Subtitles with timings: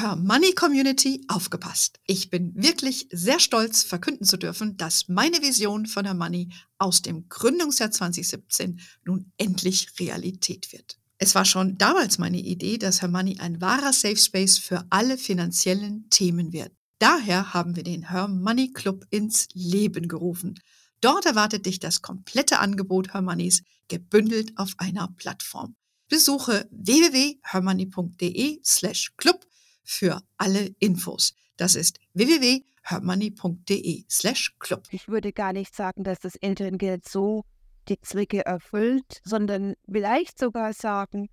[0.00, 2.00] Her Money Community aufgepasst.
[2.06, 7.02] Ich bin wirklich sehr stolz, verkünden zu dürfen, dass meine Vision von Her Money aus
[7.02, 10.98] dem Gründungsjahr 2017 nun endlich Realität wird.
[11.18, 15.18] Es war schon damals meine Idee, dass Her Money ein wahrer Safe Space für alle
[15.18, 16.72] finanziellen Themen wird.
[16.98, 20.58] Daher haben wir den Her Money Club ins Leben gerufen.
[21.02, 25.76] Dort erwartet dich das komplette Angebot Her Moneys gebündelt auf einer Plattform.
[26.08, 29.46] Besuche www.hermoney.de slash club
[29.90, 31.34] für alle Infos.
[31.56, 34.84] Das ist www.hermoney.de slash club.
[34.90, 37.44] Ich würde gar nicht sagen, dass das Elterngeld so
[37.88, 41.28] die Zwecke erfüllt, sondern vielleicht sogar sagen,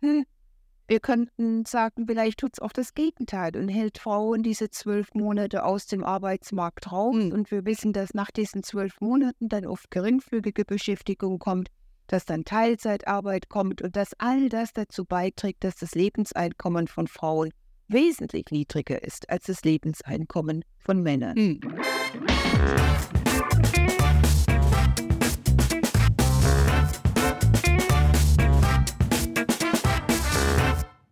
[0.00, 0.26] hm,
[0.86, 5.64] wir könnten sagen, vielleicht tut es auch das Gegenteil und hält Frauen diese zwölf Monate
[5.64, 7.16] aus dem Arbeitsmarkt raus.
[7.16, 7.32] Mhm.
[7.32, 11.70] Und wir wissen, dass nach diesen zwölf Monaten dann oft geringfügige Beschäftigung kommt,
[12.06, 17.50] dass dann Teilzeitarbeit kommt und dass all das dazu beiträgt, dass das Lebenseinkommen von Frauen
[17.88, 21.36] wesentlich niedriger ist als das Lebenseinkommen von Männern.
[21.36, 21.60] Hm.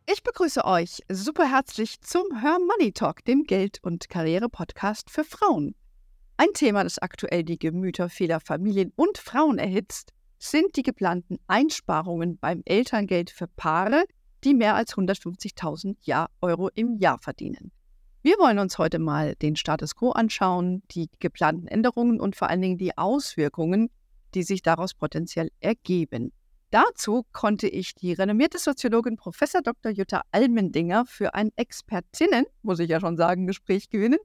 [0.07, 5.75] Ich begrüße euch super herzlich zum Her Money Talk, dem Geld- und Karriere-Podcast für Frauen.
[6.37, 12.39] Ein Thema, das aktuell die Gemüter vieler Familien und Frauen erhitzt, sind die geplanten Einsparungen
[12.39, 14.05] beim Elterngeld für Paare,
[14.45, 17.73] die mehr als 150.000 Euro im Jahr verdienen.
[18.23, 22.63] Wir wollen uns heute mal den Status quo anschauen, die geplanten Änderungen und vor allen
[22.63, 23.91] Dingen die Auswirkungen,
[24.35, 26.33] die sich daraus potenziell ergeben.
[26.71, 29.39] Dazu konnte ich die renommierte Soziologin Prof.
[29.39, 29.93] Dr.
[29.93, 34.19] Jutta Almendinger für ein Expertinnen, muss ich ja schon sagen, Gespräch gewinnen.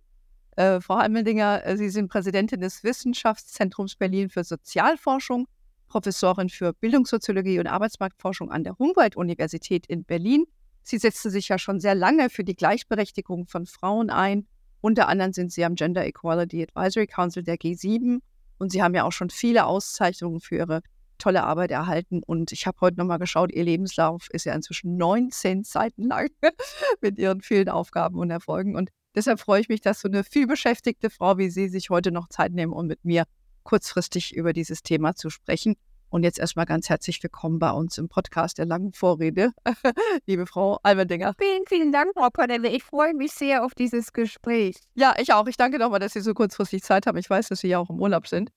[0.55, 5.47] Äh, Frau Almendinger, äh, Sie sind Präsidentin des Wissenschaftszentrums Berlin für Sozialforschung
[5.87, 10.45] Professorin für Bildungssoziologie und Arbeitsmarktforschung an der Humboldt-Universität in Berlin.
[10.83, 14.47] Sie setzte sich ja schon sehr lange für die Gleichberechtigung von Frauen ein.
[14.81, 18.19] Unter anderem sind sie am Gender Equality Advisory Council der G7
[18.57, 20.81] und sie haben ja auch schon viele Auszeichnungen für ihre
[21.17, 22.21] tolle Arbeit erhalten.
[22.23, 26.29] Und ich habe heute nochmal geschaut, ihr Lebenslauf ist ja inzwischen 19 Seiten lang
[27.01, 28.75] mit ihren vielen Aufgaben und Erfolgen.
[28.75, 32.29] Und deshalb freue ich mich, dass so eine vielbeschäftigte Frau wie Sie sich heute noch
[32.29, 33.25] Zeit nehmen, um mit mir
[33.63, 35.75] kurzfristig über dieses Thema zu sprechen.
[36.09, 39.51] Und jetzt erstmal ganz herzlich willkommen bei uns im Podcast der langen Vorrede,
[40.25, 41.33] liebe Frau Almendinger.
[41.37, 42.69] Vielen, vielen Dank, Frau Panelle.
[42.69, 44.77] Ich freue mich sehr auf dieses Gespräch.
[44.95, 45.47] Ja, ich auch.
[45.47, 47.17] Ich danke nochmal, dass Sie so kurzfristig Zeit haben.
[47.17, 48.51] Ich weiß, dass Sie ja auch im Urlaub sind.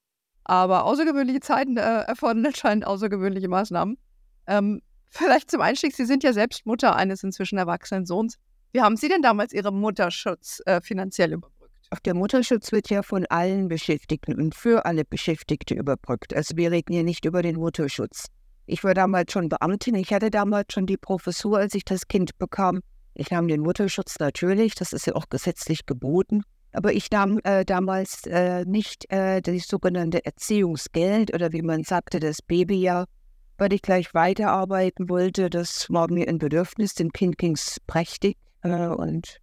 [0.44, 3.98] Aber außergewöhnliche Zeiten äh, erfordern anscheinend außergewöhnliche Maßnahmen.
[4.46, 8.36] Ähm, vielleicht zum Einstieg, Sie sind ja selbst Mutter eines inzwischen erwachsenen Sohns.
[8.72, 11.59] Wie haben Sie denn damals Ihren Mutterschutz äh, finanziell überbrückt?
[11.92, 16.32] Auch der Mutterschutz wird ja von allen Beschäftigten und für alle Beschäftigte überbrückt.
[16.34, 18.26] Also wir reden hier nicht über den Mutterschutz.
[18.66, 22.38] Ich war damals schon Beamtin, ich hatte damals schon die Professur, als ich das Kind
[22.38, 22.80] bekam.
[23.14, 26.42] Ich nahm den Mutterschutz natürlich, das ist ja auch gesetzlich geboten.
[26.72, 32.20] Aber ich nahm äh, damals äh, nicht äh, das sogenannte Erziehungsgeld oder wie man sagte,
[32.20, 33.06] das Babyjahr,
[33.58, 35.50] weil ich gleich weiterarbeiten wollte.
[35.50, 38.36] Das war mir ein Bedürfnis, dem Kind ging es prächtig.
[38.62, 39.40] Äh, und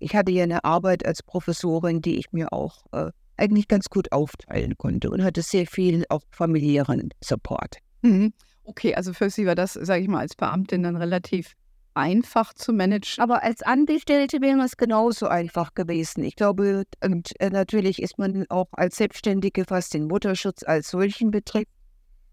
[0.00, 4.10] ich hatte ja eine Arbeit als Professorin, die ich mir auch äh, eigentlich ganz gut
[4.12, 7.78] aufteilen konnte und hatte sehr viel auch familiären Support.
[8.02, 8.32] Mhm.
[8.64, 11.54] Okay, also für Sie war das, sage ich mal, als Beamtin dann relativ
[11.94, 13.22] einfach zu managen.
[13.22, 16.22] Aber als Angestellte wäre es genauso einfach gewesen.
[16.22, 21.30] Ich glaube, und äh, natürlich ist man auch als Selbstständige, was den Mutterschutz als solchen
[21.30, 21.68] betrifft.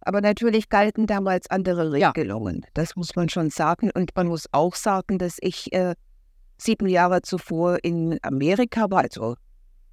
[0.01, 2.61] Aber natürlich galten damals andere Regelungen.
[2.63, 2.69] Ja.
[2.75, 3.89] Das muss man schon sagen.
[3.93, 5.95] Und man muss auch sagen, dass ich äh,
[6.57, 9.35] sieben Jahre zuvor in Amerika war, also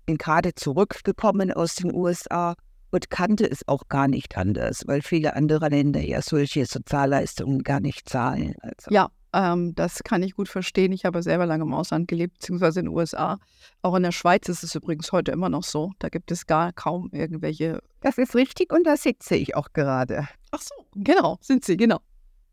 [0.07, 2.55] bin gerade zurückgekommen aus den USA
[2.91, 7.81] und kannte es auch gar nicht anders, weil viele andere Länder ja solche Sozialleistungen gar
[7.81, 8.55] nicht zahlen.
[8.61, 8.91] Also.
[8.91, 10.93] Ja, ähm, das kann ich gut verstehen.
[10.93, 13.39] Ich habe selber lange im Ausland gelebt, beziehungsweise in den USA.
[13.83, 15.91] Auch in der Schweiz ist es übrigens heute immer noch so.
[15.99, 17.81] Da gibt es gar kaum irgendwelche.
[18.01, 20.29] Das ist richtig und da sitze ich auch gerade.
[20.53, 22.01] Ach so, genau, sind Sie, genau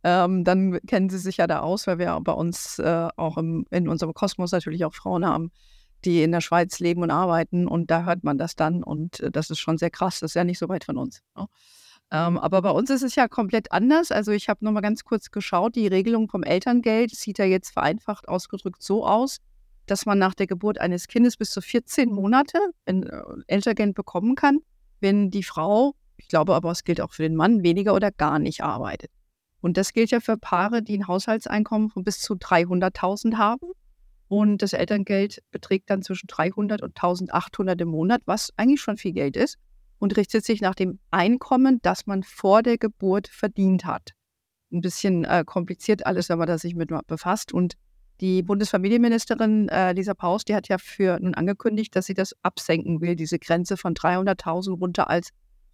[0.04, 3.66] ähm, dann kennen sie sich ja da aus, weil wir bei uns äh, auch im,
[3.70, 5.52] in unserem Kosmos natürlich auch Frauen haben,
[6.06, 9.32] die in der Schweiz leben und arbeiten und da hört man das dann und äh,
[9.32, 11.22] das ist schon sehr krass, das ist ja nicht so weit von uns.
[11.38, 11.48] Ne?
[12.12, 14.12] Ähm, aber bei uns ist es ja komplett anders.
[14.12, 18.28] Also ich habe nochmal ganz kurz geschaut, die Regelung vom Elterngeld sieht ja jetzt vereinfacht
[18.28, 19.38] ausgedrückt so aus,
[19.86, 24.36] dass man nach der Geburt eines Kindes bis zu 14 Monate ein äh, Elterngeld bekommen
[24.36, 24.60] kann,
[25.00, 28.40] wenn die Frau, ich glaube aber es gilt auch für den Mann, weniger oder gar
[28.40, 29.12] nicht arbeitet.
[29.62, 33.72] Und das gilt ja für Paare, die ein Haushaltseinkommen von bis zu 300.000 haben.
[34.28, 39.14] Und das Elterngeld beträgt dann zwischen 300 und 1800 im Monat, was eigentlich schon viel
[39.14, 39.58] Geld ist
[40.00, 44.12] und richtet sich nach dem Einkommen, das man vor der Geburt verdient hat.
[44.72, 47.54] Ein bisschen äh, kompliziert alles, wenn man da sich mit befasst.
[47.54, 47.76] Und
[48.22, 53.02] Die Bundesfamilienministerin äh, Lisa Paus, die hat ja für nun angekündigt, dass sie das absenken
[53.02, 55.30] will, diese Grenze von 300.000 runter als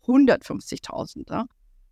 [0.05, 1.29] 150.000.
[1.29, 1.45] Ja?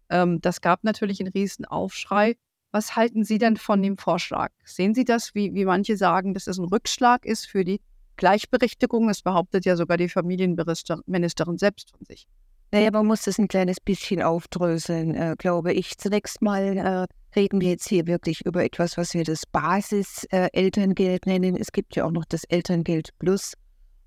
[0.10, 2.36] Ähm, das gab natürlich einen riesen Aufschrei.
[2.72, 4.52] Was halten Sie denn von dem Vorschlag?
[4.66, 7.80] Sehen Sie das, wie, wie manche sagen, dass es ein Rückschlag ist für die
[8.18, 9.07] Gleichberechtigung?
[9.07, 12.28] Das behauptet ja sogar die Familienministerin selbst von sich.
[12.72, 15.98] Naja, man muss das ein kleines bisschen aufdröseln, äh, glaube ich.
[15.98, 21.30] Zunächst mal äh, reden wir jetzt hier wirklich über etwas, was wir das Basis-Elterngeld äh,
[21.30, 21.56] nennen.
[21.56, 23.54] Es gibt ja auch noch das Elterngeld Plus.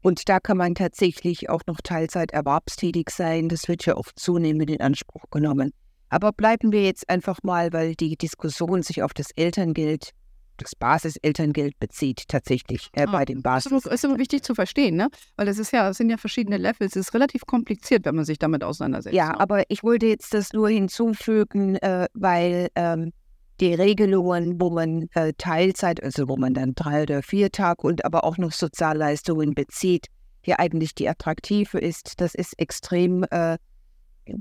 [0.03, 3.49] Und da kann man tatsächlich auch noch Teilzeit erwerbstätig sein.
[3.49, 5.73] Das wird ja oft zunehmend in Anspruch genommen.
[6.11, 10.11] Aber bleiben wir jetzt einfach mal, weil die Diskussion sich auf das Elterngeld,
[10.57, 13.71] das Basiselterngeld bezieht, tatsächlich äh, ah, bei dem Basis.
[13.71, 15.09] Das ist aber wichtig zu verstehen, ne?
[15.37, 16.97] Weil das ist ja, sind ja verschiedene Levels.
[16.97, 19.15] Es ist relativ kompliziert, wenn man sich damit auseinandersetzt.
[19.15, 19.41] Ja, ne?
[19.41, 23.13] aber ich wollte jetzt das nur hinzufügen, äh, weil ähm,
[23.61, 28.05] die Regelungen, wo man äh, Teilzeit, also wo man dann drei oder vier Tage und
[28.05, 30.07] aber auch noch Sozialleistungen bezieht,
[30.43, 32.21] hier eigentlich die attraktive ist.
[32.21, 33.59] Das ist extrem äh,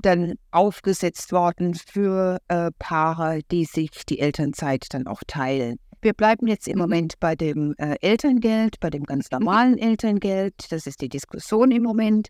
[0.00, 5.78] dann aufgesetzt worden für äh, Paare, die sich die Elternzeit dann auch teilen.
[6.00, 6.82] Wir bleiben jetzt im mhm.
[6.82, 10.54] Moment bei dem äh, Elterngeld, bei dem ganz normalen Elterngeld.
[10.70, 12.28] Das ist die Diskussion im Moment.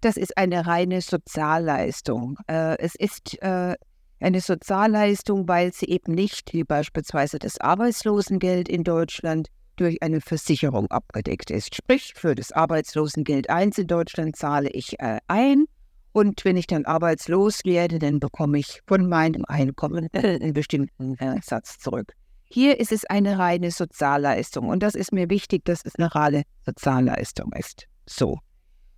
[0.00, 2.38] Das ist eine reine Sozialleistung.
[2.46, 3.74] Äh, es ist äh,
[4.20, 10.90] eine Sozialleistung, weil sie eben nicht, wie beispielsweise das Arbeitslosengeld in Deutschland, durch eine Versicherung
[10.90, 11.74] abgedeckt ist.
[11.74, 15.66] Sprich, für das Arbeitslosengeld 1 in Deutschland zahle ich äh, ein
[16.12, 21.40] und wenn ich dann arbeitslos werde, dann bekomme ich von meinem Einkommen einen bestimmten äh,
[21.42, 22.12] Satz zurück.
[22.50, 26.44] Hier ist es eine reine Sozialleistung und das ist mir wichtig, dass es eine reine
[26.64, 27.86] Sozialleistung ist.
[28.06, 28.38] So.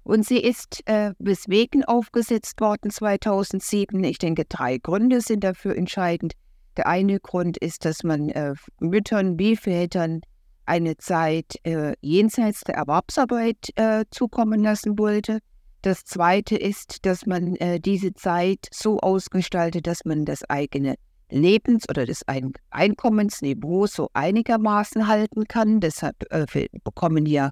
[0.05, 4.03] Und sie ist äh, weswegen aufgesetzt worden 2007?
[4.05, 6.35] Ich denke, drei Gründe sind dafür entscheidend.
[6.77, 10.21] Der eine Grund ist, dass man äh, Müttern wie Vätern
[10.65, 15.41] eine Zeit äh, jenseits der Erwerbsarbeit äh, zukommen lassen wollte.
[15.83, 20.97] Das Zweite ist, dass man äh, diese Zeit so ausgestaltet, dass man das eigene
[21.31, 25.81] Lebens- oder das Ein Einkommensniveau so einigermaßen halten kann.
[25.81, 26.47] Deshalb äh,
[26.85, 27.51] bekommen ja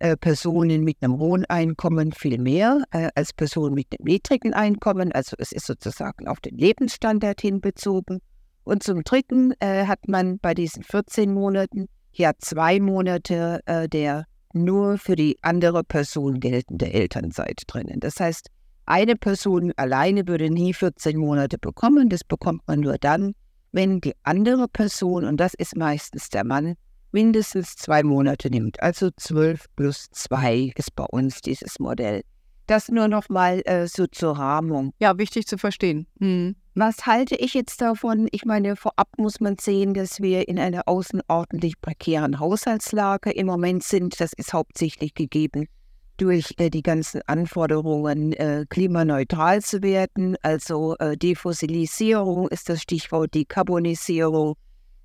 [0.00, 5.12] äh, Personen mit einem hohen Einkommen viel mehr äh, als Personen mit einem niedrigen Einkommen.
[5.12, 8.20] Also es ist sozusagen auf den Lebensstandard hinbezogen.
[8.64, 14.26] Und zum Dritten äh, hat man bei diesen 14 Monaten ja zwei Monate äh, der
[14.54, 18.00] nur für die andere Person geltende Elternzeit drinnen.
[18.00, 18.48] Das heißt,
[18.86, 22.08] eine Person alleine würde nie 14 Monate bekommen.
[22.08, 23.34] Das bekommt man nur dann,
[23.72, 26.74] wenn die andere Person, und das ist meistens der Mann,
[27.12, 28.82] mindestens zwei Monate nimmt.
[28.82, 32.22] Also 12 plus 2 ist bei uns dieses Modell.
[32.66, 34.92] Das nur noch mal äh, so zur Rahmung.
[34.98, 36.06] Ja, wichtig zu verstehen.
[36.18, 36.56] Hm.
[36.76, 38.26] Was halte ich jetzt davon?
[38.32, 43.84] Ich meine, vorab muss man sehen, dass wir in einer außerordentlich prekären Haushaltslage im Moment
[43.84, 44.20] sind.
[44.20, 45.68] Das ist hauptsächlich gegeben
[46.16, 50.36] durch äh, die ganzen Anforderungen, äh, klimaneutral zu werden.
[50.42, 54.56] Also äh, Defossilisierung ist das Stichwort, Dekarbonisierung,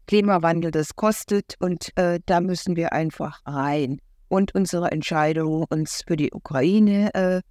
[0.08, 4.00] Klimawandel, das kostet und äh, da müssen wir einfach rein.
[4.28, 7.42] Und unsere Entscheidung, uns für die Ukraine äh,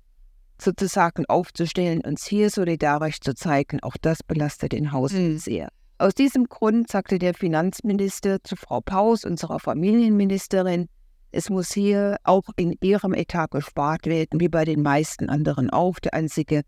[0.60, 5.38] sozusagen aufzustellen, uns hier solidarisch zu zeigen, auch das belastet den Haushalt mhm.
[5.38, 5.68] sehr.
[5.98, 10.88] Aus diesem Grund sagte der Finanzminister zu Frau Paus, unserer Familienministerin,
[11.32, 15.98] es muss hier auch in ihrem Etat gespart werden, wie bei den meisten anderen auch.
[15.98, 16.62] Der einzige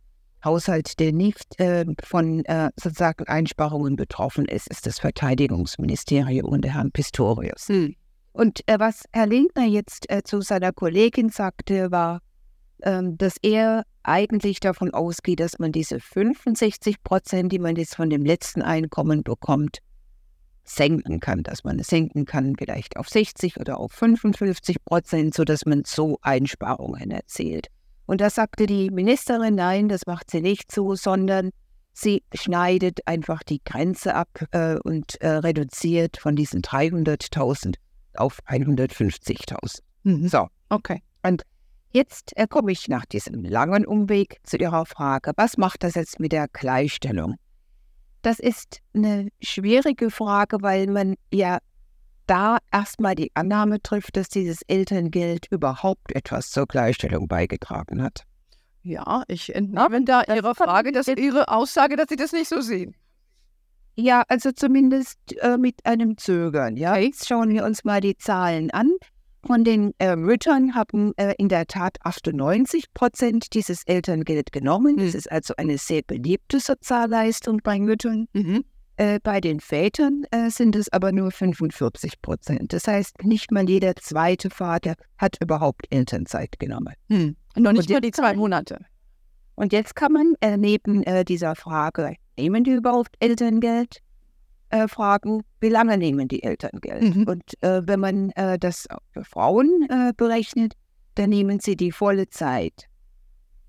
[0.45, 6.91] Haushalt, der nicht äh, von äh, sozusagen Einsparungen betroffen ist, ist das Verteidigungsministerium unter Herrn
[6.91, 7.69] Pistorius.
[7.69, 7.95] Hm.
[8.33, 12.21] Und äh, was Herr Lindner jetzt äh, zu seiner Kollegin sagte, war,
[12.83, 18.25] dass er eigentlich davon ausgeht, dass man diese 65 Prozent, die man jetzt von dem
[18.25, 19.79] letzten Einkommen bekommt,
[20.65, 25.67] senken kann, dass man es senken kann, vielleicht auf 60 oder auf 55 Prozent, sodass
[25.67, 27.69] man so Einsparungen erzielt.
[28.07, 31.51] Und da sagte die Ministerin, nein, das macht sie nicht so, sondern
[31.93, 37.77] sie schneidet einfach die Grenze ab äh, und äh, reduziert von diesen 300.000
[38.17, 39.81] auf 150.000.
[40.05, 40.29] Mhm.
[40.29, 40.49] So.
[40.71, 41.03] Okay.
[41.23, 41.43] Und
[41.93, 46.21] Jetzt äh, komme ich nach diesem langen Umweg zu Ihrer Frage, was macht das jetzt
[46.21, 47.37] mit der Gleichstellung?
[48.23, 51.59] Das ist eine schwierige Frage, weil man ja
[52.27, 58.25] da erstmal die Annahme trifft, dass dieses Elterngeld überhaupt etwas zur Gleichstellung beigetragen hat.
[58.83, 62.95] Ja, ich entnehme da Ihrer Frage, dass Ihre Aussage, dass Sie das nicht so sehen.
[63.97, 66.77] Ja, also zumindest äh, mit einem Zögern.
[66.77, 68.93] Ja, jetzt schauen wir uns mal die Zahlen an.
[69.47, 74.97] Von den äh, Müttern haben äh, in der Tat 98 Prozent dieses Elterngeld genommen.
[74.97, 75.07] Mhm.
[75.07, 78.29] Das ist also eine sehr beliebte Sozialleistung bei Müttern.
[78.35, 78.65] Mhm.
[78.97, 82.73] Äh, bei den Vätern äh, sind es aber nur 45 Prozent.
[82.75, 86.93] Das heißt, nicht mal jeder zweite Vater hat überhaupt Elternzeit genommen.
[87.09, 87.35] Hm.
[87.57, 88.85] Und noch nicht und mal die zwei Monate.
[89.55, 94.01] Und jetzt kann man äh, neben dieser Frage, nehmen die überhaupt Elterngeld,
[94.71, 97.15] äh, fragen, wie lange nehmen die Elterngeld?
[97.15, 97.25] Mhm.
[97.25, 99.87] Und äh, wenn man das für Frauen
[100.17, 100.75] berechnet,
[101.15, 102.91] dann nehmen sie die volle Zeit.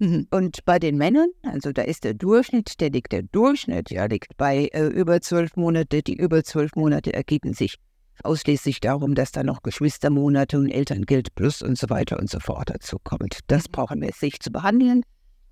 [0.01, 0.27] Mhm.
[0.31, 4.35] Und bei den Männern, also da ist der Durchschnitt, der liegt der Durchschnitt, ja, liegt
[4.35, 6.01] bei äh, über zwölf Monate.
[6.01, 7.75] Die über zwölf Monate ergeben sich
[8.23, 12.71] ausschließlich darum, dass da noch Geschwistermonate und Elterngeld plus und so weiter und so fort
[12.71, 13.39] dazu kommt.
[13.45, 13.71] Das mhm.
[13.73, 15.03] brauchen wir jetzt nicht zu behandeln.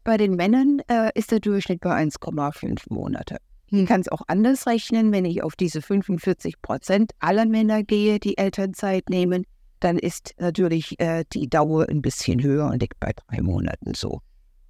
[0.04, 3.38] Bei den Männern äh, ist der Durchschnitt bei 1,5 Monate.
[3.72, 8.20] Ich kann es auch anders rechnen, wenn ich auf diese 45 Prozent aller Männer gehe,
[8.20, 9.46] die Elternzeit nehmen,
[9.80, 14.22] dann ist natürlich äh, die Dauer ein bisschen höher und liegt bei drei Monaten so.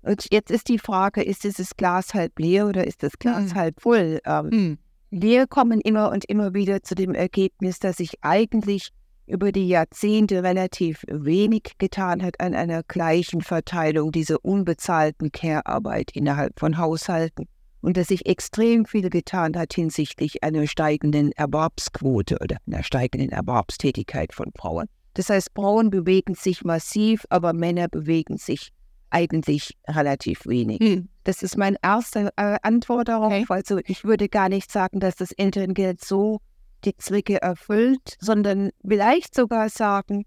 [0.02, 3.56] Und jetzt ist die Frage, ist dieses Glas halb leer oder ist das Glas mhm.
[3.56, 4.20] halb voll?
[4.26, 4.78] Ähm, mhm.
[5.12, 8.90] Wir kommen immer und immer wieder zu dem Ergebnis, dass sich eigentlich
[9.26, 16.60] über die Jahrzehnte relativ wenig getan hat an einer gleichen Verteilung dieser unbezahlten Care-Arbeit innerhalb
[16.60, 17.48] von Haushalten
[17.82, 24.34] und dass sich extrem viel getan hat hinsichtlich einer steigenden Erwerbsquote oder einer steigenden Erwerbstätigkeit
[24.34, 24.88] von Frauen.
[25.14, 28.72] Das heißt, Frauen bewegen sich massiv, aber Männer bewegen sich
[29.10, 30.80] eigentlich relativ wenig.
[30.80, 31.10] Hm.
[31.24, 33.34] Das ist meine erste äh, Antwort darauf.
[33.34, 33.46] Okay.
[33.50, 36.40] Also ich würde gar nicht sagen, dass das Elterngeld so
[36.86, 40.26] die Zwecke erfüllt, sondern vielleicht sogar sagen,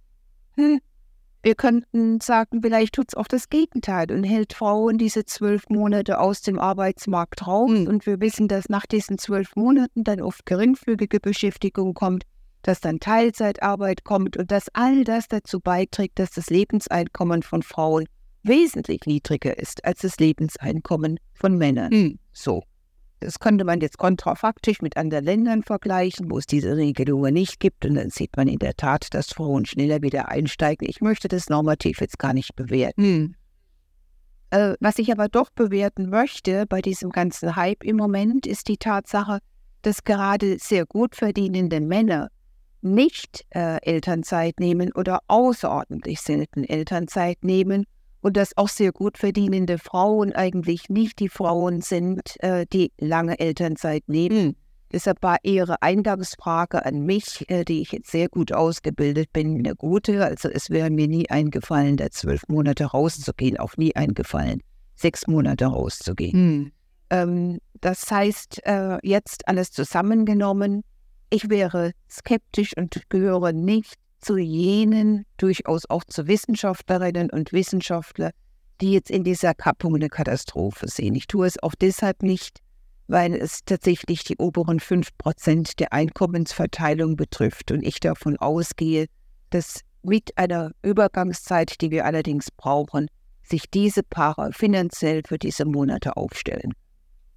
[0.56, 0.80] hm,
[1.42, 6.20] wir könnten sagen, vielleicht tut es auch das Gegenteil und hält Frauen diese zwölf Monate
[6.20, 7.70] aus dem Arbeitsmarkt raus.
[7.70, 7.87] Mhm.
[7.88, 12.25] Und wir wissen, dass nach diesen zwölf Monaten dann oft geringfügige Beschäftigung kommt,
[12.62, 18.06] dass dann Teilzeitarbeit kommt und dass all das dazu beiträgt, dass das Lebenseinkommen von Frauen
[18.44, 21.92] wesentlich niedriger ist als das Lebenseinkommen von Männern.
[21.92, 22.18] Mhm.
[22.32, 22.62] So.
[23.24, 27.84] Das könnte man jetzt kontrafaktisch mit anderen Ländern vergleichen, wo es diese Regelungen nicht gibt.
[27.84, 30.88] Und dann sieht man in der Tat, dass Frauen schneller wieder einsteigen.
[30.88, 33.02] Ich möchte das normativ jetzt gar nicht bewerten.
[33.02, 33.34] Mhm.
[34.50, 38.76] Äh, was ich aber doch bewerten möchte bei diesem ganzen Hype im Moment, ist die
[38.76, 39.38] Tatsache,
[39.82, 42.28] dass gerade sehr gut verdienende Männer
[42.82, 47.86] nicht äh, Elternzeit nehmen oder außerordentlich selten Elternzeit nehmen
[48.22, 53.38] und dass auch sehr gut verdienende Frauen eigentlich nicht die Frauen sind, äh, die lange
[53.38, 54.46] Elternzeit nehmen.
[54.46, 54.56] Mhm.
[54.92, 59.74] Deshalb war Ihre Eingangsfrage an mich, äh, die ich jetzt sehr gut ausgebildet bin, eine
[59.74, 60.24] gute.
[60.24, 64.62] Also es wäre mir nie eingefallen, da zwölf Monate rauszugehen, auch nie eingefallen,
[64.94, 66.56] sechs Monate rauszugehen.
[66.58, 66.72] Mhm.
[67.10, 70.82] Ähm, das heißt, äh, jetzt alles zusammengenommen,
[71.30, 78.30] ich wäre skeptisch und gehöre nicht zu jenen, durchaus auch zu Wissenschaftlerinnen und Wissenschaftler,
[78.80, 81.14] die jetzt in dieser Kappung eine Katastrophe sehen.
[81.14, 82.60] Ich tue es auch deshalb nicht,
[83.08, 89.06] weil es tatsächlich die oberen 5% der Einkommensverteilung betrifft und ich davon ausgehe,
[89.50, 93.08] dass mit einer Übergangszeit, die wir allerdings brauchen,
[93.42, 96.72] sich diese Paare finanziell für diese Monate aufstellen.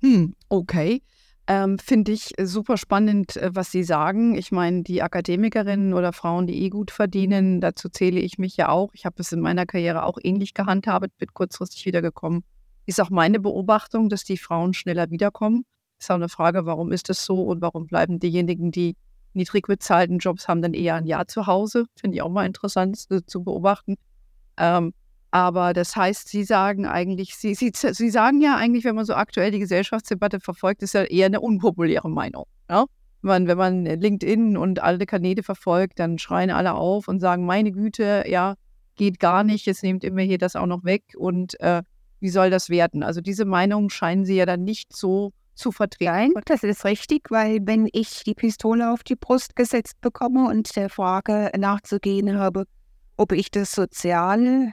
[0.01, 1.01] Hm, okay.
[1.47, 4.35] Ähm, Finde ich super spannend, äh, was Sie sagen.
[4.35, 8.69] Ich meine, die Akademikerinnen oder Frauen, die eh gut verdienen, dazu zähle ich mich ja
[8.69, 8.91] auch.
[8.93, 12.43] Ich habe es in meiner Karriere auch ähnlich gehandhabt, bin kurzfristig wiedergekommen.
[12.87, 15.65] Ist auch meine Beobachtung, dass die Frauen schneller wiederkommen.
[15.99, 18.95] Ist auch eine Frage, warum ist das so und warum bleiben diejenigen, die
[19.33, 21.85] niedrig bezahlten Jobs haben, dann eher ein Jahr zu Hause?
[21.95, 23.97] Finde ich auch mal interessant äh, zu beobachten.
[24.57, 24.93] Ähm,
[25.35, 29.15] aber das heißt, Sie sagen eigentlich, Sie, Sie, Sie sagen ja eigentlich, wenn man so
[29.15, 32.45] aktuell die Gesellschaftsdebatte verfolgt, ist ja eher eine unpopuläre Meinung.
[32.69, 32.85] Ja?
[33.19, 37.73] Man, wenn man LinkedIn und alle Kanäle verfolgt, dann schreien alle auf und sagen, meine
[37.73, 38.55] Güte, ja,
[38.95, 41.83] geht gar nicht, jetzt nehmt immer hier das auch noch weg und äh,
[42.21, 43.03] wie soll das werden?
[43.03, 46.31] Also diese Meinung scheinen Sie ja dann nicht so zu vertreten.
[46.33, 50.73] Nein, das ist richtig, weil wenn ich die Pistole auf die Brust gesetzt bekomme und
[50.77, 52.63] der Frage nachzugehen habe,
[53.17, 54.71] ob ich das soziale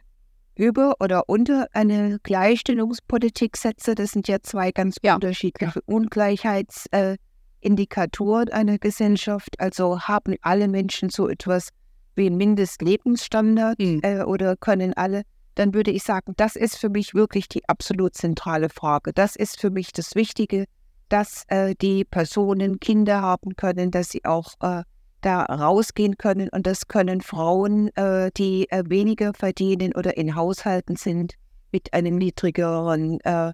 [0.63, 3.97] über oder unter eine Gleichstellungspolitik setze.
[3.97, 5.17] Das sind ja zwei ganz ja.
[5.17, 5.83] unterschiedliche ja.
[5.87, 9.59] Ungleichheitsindikatoren äh, einer Gesellschaft.
[9.59, 11.71] Also haben alle Menschen so etwas
[12.15, 13.99] wie einen Mindestlebensstandard mhm.
[14.03, 15.23] äh, oder können alle,
[15.57, 19.13] dann würde ich sagen, das ist für mich wirklich die absolut zentrale Frage.
[19.13, 20.67] Das ist für mich das Wichtige,
[21.09, 24.85] dass äh, die Personen Kinder haben können, dass sie auch äh,
[25.23, 26.49] da rausgehen können.
[26.51, 31.35] Und das können Frauen, äh, die äh, weniger verdienen oder in Haushalten sind
[31.71, 33.53] mit einem niedrigeren äh,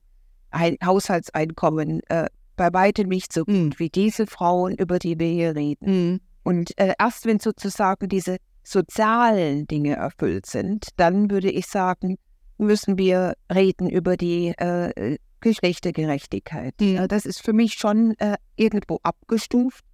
[0.84, 3.74] Haushaltseinkommen, äh, bei weitem nicht so gut mhm.
[3.76, 6.10] wie diese Frauen, über die wir hier reden.
[6.10, 6.20] Mhm.
[6.42, 12.16] Und äh, erst wenn sozusagen diese sozialen Dinge erfüllt sind, dann würde ich sagen,
[12.56, 16.74] müssen wir reden über die äh, Geschlechtergerechtigkeit.
[16.80, 17.06] Mhm.
[17.06, 18.14] Das ist für mich schon
[18.56, 19.84] irgendwo abgestuft.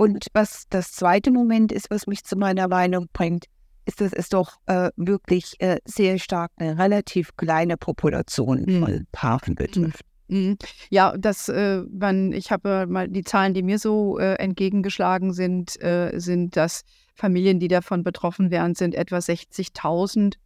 [0.00, 3.44] Und was das zweite Moment ist, was mich zu meiner Meinung bringt,
[3.84, 8.80] ist, dass es doch äh, wirklich äh, sehr stark eine relativ kleine Population mhm.
[8.80, 10.00] von Paaren betrifft.
[10.28, 10.56] Mhm.
[10.88, 15.78] Ja, das, äh, man, ich habe mal die Zahlen, die mir so äh, entgegengeschlagen sind,
[15.82, 16.80] äh, sind, dass
[17.14, 20.36] Familien, die davon betroffen wären, sind etwa 60.000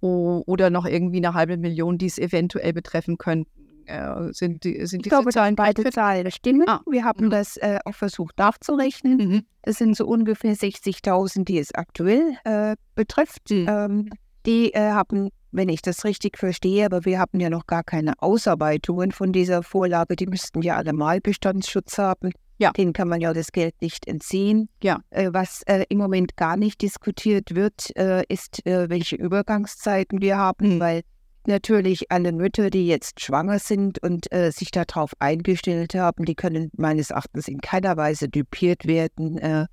[0.00, 3.63] oder noch irgendwie eine halbe Million, die es eventuell betreffen könnten.
[3.86, 6.68] Äh, sind, die, sind ich glaube, Zahlen beide Zahlen stimmen.
[6.68, 6.80] Ah.
[6.88, 7.30] Wir haben mhm.
[7.30, 9.16] das äh, auch versucht nachzurechnen.
[9.16, 9.42] Mhm.
[9.62, 13.50] Es sind so ungefähr 60.000, die es aktuell äh, betrifft.
[13.50, 13.66] Mhm.
[13.68, 14.10] Ähm,
[14.46, 18.12] die äh, haben, wenn ich das richtig verstehe, aber wir haben ja noch gar keine
[18.18, 22.32] Ausarbeitungen von dieser Vorlage, die müssten ja alle mal Bestandsschutz haben.
[22.58, 22.70] Ja.
[22.70, 24.68] Den kann man ja das Geld nicht entziehen.
[24.82, 25.00] Ja.
[25.10, 30.38] Äh, was äh, im Moment gar nicht diskutiert wird, äh, ist, äh, welche Übergangszeiten wir
[30.38, 30.80] haben, mhm.
[30.80, 31.02] weil
[31.46, 36.70] natürlich alle Mütter, die jetzt schwanger sind und äh, sich darauf eingestellt haben, die können
[36.76, 39.66] meines Erachtens in keiner Weise dupiert werden äh,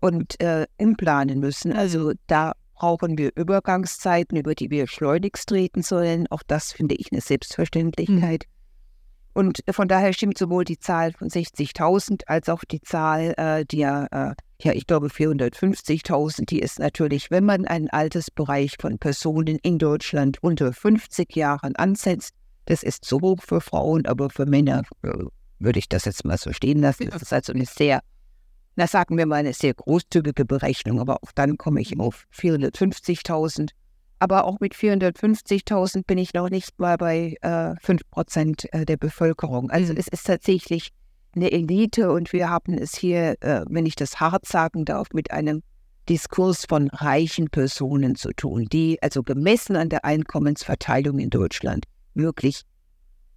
[0.00, 0.36] und
[0.76, 1.72] implanen müssen.
[1.72, 6.26] Also da brauchen wir Übergangszeiten, über die wir schleunigst reden sollen.
[6.28, 8.44] Auch das finde ich eine Selbstverständlichkeit.
[8.46, 8.58] Mhm.
[9.34, 13.84] Und von daher stimmt sowohl die Zahl von 60.000 als auch die Zahl, äh, die
[14.62, 20.42] ja, ich glaube 450.000, die ist natürlich, wenn man einen Altersbereich von Personen in Deutschland
[20.42, 22.34] unter 50 Jahren ansetzt,
[22.64, 25.12] das ist so hoch für Frauen, aber für Männer äh,
[25.60, 27.08] würde ich das jetzt mal so stehen lassen.
[27.10, 28.00] Das ist also eine sehr,
[28.74, 33.70] na sagen wir mal, eine sehr großzügige Berechnung, aber auch dann komme ich auf 450.000.
[34.18, 38.96] Aber auch mit 450.000 bin ich noch nicht mal bei äh, 5 Prozent äh, der
[38.96, 39.70] Bevölkerung.
[39.70, 39.98] Also mhm.
[40.00, 40.90] es ist tatsächlich
[41.38, 45.30] eine Elite und wir haben es hier, äh, wenn ich das hart sagen darf, mit
[45.30, 45.62] einem
[46.08, 52.62] Diskurs von reichen Personen zu tun, die also gemessen an der Einkommensverteilung in Deutschland wirklich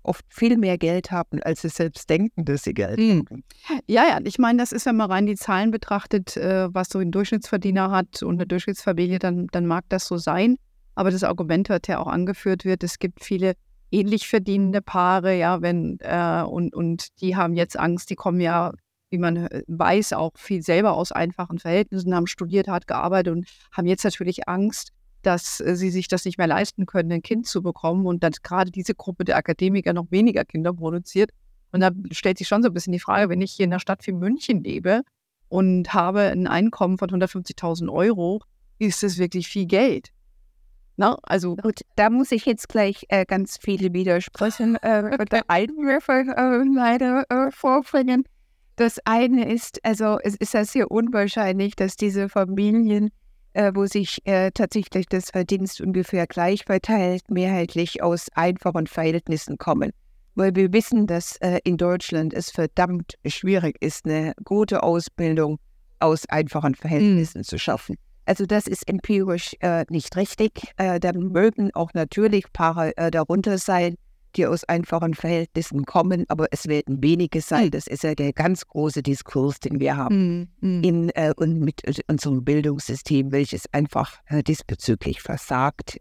[0.03, 3.23] oft viel mehr Geld haben, als sie selbst denken, dass sie Geld hm.
[3.29, 3.43] haben.
[3.87, 6.99] Ja, ja, ich meine, das ist, wenn man rein die Zahlen betrachtet, äh, was so
[6.99, 10.57] ein Durchschnittsverdiener hat und eine Durchschnittsfamilie, dann, dann mag das so sein.
[10.95, 13.53] Aber das Argument, was ja auch angeführt wird, es gibt viele
[13.91, 18.71] ähnlich verdienende Paare, ja, wenn, äh, und, und die haben jetzt Angst, die kommen ja,
[19.09, 23.47] wie man äh, weiß, auch viel selber aus einfachen Verhältnissen, haben studiert, hart gearbeitet und
[23.71, 27.47] haben jetzt natürlich Angst, dass äh, sie sich das nicht mehr leisten können, ein Kind
[27.47, 31.31] zu bekommen und dass gerade diese Gruppe der Akademiker noch weniger Kinder produziert.
[31.73, 33.79] Und da stellt sich schon so ein bisschen die Frage, wenn ich hier in einer
[33.79, 35.01] Stadt wie München lebe
[35.47, 38.41] und habe ein Einkommen von 150.000 Euro,
[38.79, 40.11] ist das wirklich viel Geld.
[41.01, 46.11] Na, also gut, da muss ich jetzt gleich äh, ganz viele widersprechen äh, oder Einwürfe
[46.37, 48.23] äh, leider äh, vorbringen.
[48.75, 53.09] Das eine ist, also es ist ja sehr unwahrscheinlich, dass diese Familien,
[53.53, 59.93] äh, wo sich äh, tatsächlich das Verdienst ungefähr gleich verteilt, mehrheitlich aus einfachen Verhältnissen kommen.
[60.35, 65.57] Weil wir wissen, dass in Deutschland es verdammt schwierig ist, eine gute Ausbildung
[65.99, 67.43] aus einfachen Verhältnissen mhm.
[67.43, 67.97] zu schaffen.
[68.25, 70.51] Also das ist empirisch äh, nicht richtig.
[70.77, 73.95] Äh, da mögen auch natürlich Paare äh, darunter sein,
[74.35, 77.65] die aus einfachen Verhältnissen kommen, aber es werden wenige sein.
[77.65, 77.71] Hm.
[77.71, 81.85] Das ist ja der ganz große Diskurs, den wir haben mm, in, äh, und mit
[81.85, 85.97] äh, unserem Bildungssystem, welches einfach äh, diesbezüglich versagt,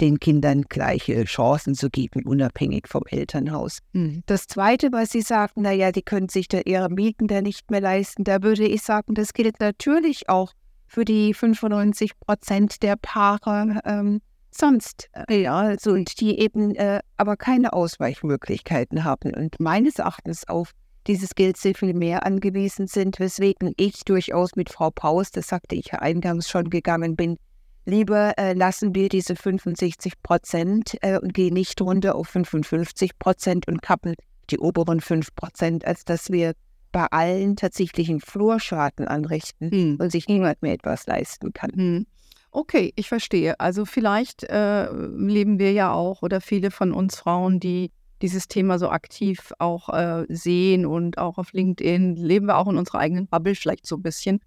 [0.00, 3.80] den Kindern gleiche Chancen zu geben, unabhängig vom Elternhaus.
[3.92, 4.20] Mm.
[4.26, 7.82] Das Zweite, was Sie sagten, naja, die können sich da ihre Mieten da nicht mehr
[7.82, 10.52] leisten, da würde ich sagen, das gilt natürlich auch
[10.90, 15.08] für die 95 Prozent der Paare ähm, sonst.
[15.28, 20.72] Äh, ja, also, und die eben äh, aber keine Ausweichmöglichkeiten haben und meines Erachtens auf
[21.06, 25.76] dieses Geld sehr viel mehr angewiesen sind, weswegen ich durchaus mit Frau Paus, das sagte
[25.76, 27.38] ich ja eingangs schon, gegangen bin,
[27.86, 33.68] lieber äh, lassen wir diese 65 Prozent äh, und gehen nicht runter auf 55 Prozent
[33.68, 34.16] und kappen
[34.50, 36.54] die oberen 5 Prozent, als dass wir
[36.92, 39.96] bei allen tatsächlichen Flurschaden anrichten hm.
[40.00, 41.72] und sich niemand mehr etwas leisten kann.
[41.72, 42.06] Hm.
[42.52, 43.58] Okay, ich verstehe.
[43.60, 48.78] Also vielleicht äh, leben wir ja auch oder viele von uns Frauen, die dieses Thema
[48.78, 53.26] so aktiv auch äh, sehen und auch auf LinkedIn, leben wir auch in unserer eigenen
[53.28, 54.40] Bubble vielleicht so ein bisschen.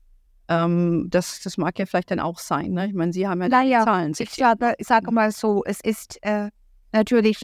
[0.48, 2.72] Ähm, das, das mag ja vielleicht dann auch sein.
[2.72, 2.88] Ne?
[2.88, 4.14] Ich meine, Sie haben ja naja, Zahlen.
[4.18, 6.50] Ich sage, sage mal so, es ist äh,
[6.92, 7.42] natürlich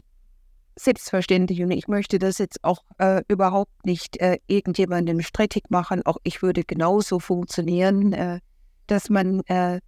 [0.84, 6.02] selbstverständlich und ich möchte das jetzt auch äh, überhaupt nicht äh, irgendjemandem strittig machen.
[6.04, 8.40] Auch ich würde genauso funktionieren, äh,
[8.86, 9.80] dass man äh,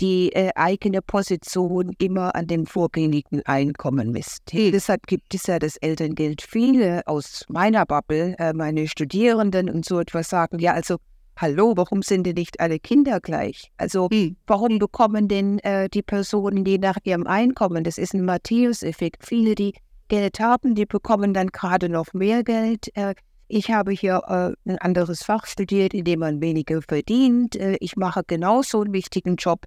[0.00, 4.52] die äh, eigene Position immer an dem vorgängigen Einkommen misst.
[4.52, 4.72] Mhm.
[4.72, 6.42] Deshalb gibt es ja das Elterngeld.
[6.42, 10.96] Viele aus meiner Bubble, äh, meine Studierenden und so etwas sagen, ja, also
[11.38, 13.70] Hallo, warum sind denn nicht alle Kinder gleich?
[13.76, 14.36] Also mhm.
[14.46, 15.60] warum bekommen denn
[15.92, 17.84] die Personen je nach ihrem Einkommen?
[17.84, 19.22] Das ist ein Matthäus-Effekt.
[19.22, 19.74] Viele, die
[20.08, 22.94] Geld haben, die bekommen dann gerade noch mehr Geld.
[22.96, 23.14] Äh,
[23.48, 27.56] ich habe hier äh, ein anderes Fach studiert, in dem man weniger verdient.
[27.56, 29.66] Äh, ich mache genauso einen wichtigen Job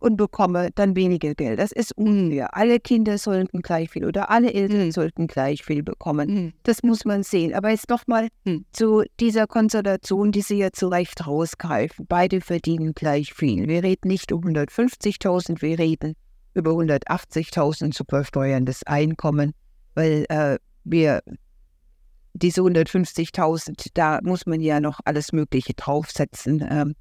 [0.00, 1.60] und bekomme dann weniger Geld.
[1.60, 2.56] Das ist unfair.
[2.56, 4.92] Alle Kinder sollten gleich viel oder alle Eltern mhm.
[4.92, 6.28] sollten gleich viel bekommen.
[6.28, 6.52] Mhm.
[6.64, 7.54] Das muss man sehen.
[7.54, 8.64] Aber jetzt nochmal mhm.
[8.72, 12.06] zu dieser Konstellation, die Sie ja zu Recht rausgreifen.
[12.08, 13.68] Beide verdienen gleich viel.
[13.68, 16.14] Wir reden nicht um 150.000, wir reden
[16.54, 19.52] über 180.000 zu versteuerndes Einkommen,
[19.94, 21.22] weil äh, wir
[22.32, 26.66] diese 150.000, da muss man ja noch alles Mögliche draufsetzen.
[26.70, 26.94] Ähm,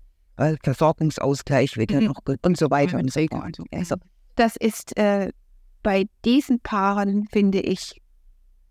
[0.63, 2.08] Versorgungsausgleich wird ja mhm.
[2.08, 3.58] noch und so weiter und so fort.
[3.71, 3.95] Also,
[4.36, 5.32] das ist äh,
[5.84, 8.02] bei diesen Paaren, finde ich,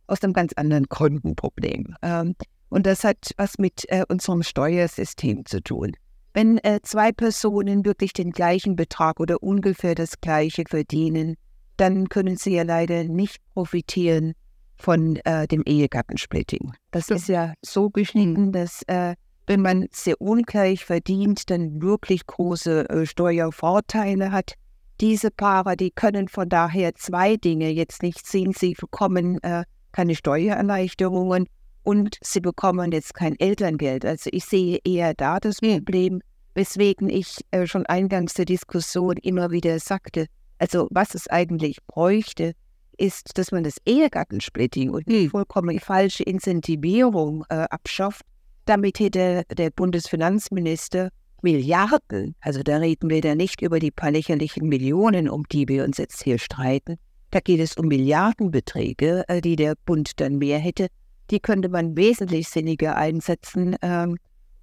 [0.07, 1.94] aus einem ganz anderen Grund ein Problem.
[2.02, 2.35] Ähm,
[2.70, 5.92] und das hat was mit äh, unserem Steuersystem zu tun.
[6.35, 11.37] Wenn äh, zwei Personen wirklich den gleichen Betrag oder ungefähr das gleiche verdienen,
[11.79, 14.35] dann können sie ja leider nicht profitieren
[14.77, 16.73] von äh, dem Ehegattensplitting.
[16.91, 17.21] Das Stimmt.
[17.21, 18.53] ist ja so geschnitten, mhm.
[18.53, 19.14] dass äh,
[19.47, 24.55] wenn man sehr ungleich verdient, dann wirklich große äh, Steuervorteile hat.
[25.01, 28.53] Diese Paare, die können von daher zwei Dinge jetzt nicht sehen.
[28.53, 31.47] Sie bekommen äh, keine Steuererleichterungen
[31.83, 34.05] und sie bekommen jetzt kein Elterngeld.
[34.05, 35.77] Also ich sehe eher da das hm.
[35.79, 36.21] Problem,
[36.55, 40.27] weswegen ich äh, schon eingangs der Diskussion immer wieder sagte,
[40.59, 42.53] also was es eigentlich bräuchte,
[42.97, 45.31] ist, dass man das Ehegattensplitting und die hm.
[45.31, 48.25] vollkommen falsche Incentivierung äh, abschafft
[48.68, 51.09] damit hätte der Bundesfinanzminister
[51.40, 55.85] Milliarden, also da reden wir da nicht über die paar lächerlichen Millionen, um die wir
[55.85, 56.97] uns jetzt hier streiten.
[57.31, 60.88] Da geht es um Milliardenbeträge, äh, die der Bund dann mehr hätte.
[61.31, 64.18] Die könnte man wesentlich sinniger einsetzen ähm,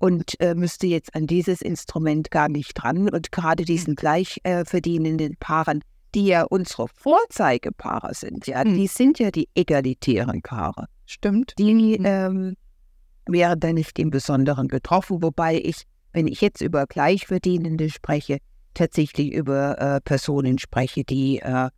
[0.05, 3.09] und äh, müsste jetzt an dieses Instrument gar nicht dran.
[3.09, 3.95] Und gerade diesen hm.
[3.95, 5.81] gleich äh, verdienenden Paaren,
[6.13, 8.75] die ja unsere Vorzeigepaare sind, ja, mhm.
[8.75, 10.85] die sind ja die egalitären Paare.
[11.07, 11.55] Stimmt.
[11.57, 12.05] Die hm.
[12.05, 12.55] ähm,
[13.25, 15.81] wäre da nicht im Besonderen getroffen, wobei ich,
[16.13, 18.37] wenn ich jetzt über Gleichverdienende spreche,
[18.75, 21.69] tatsächlich über äh, Personen spreche, die äh,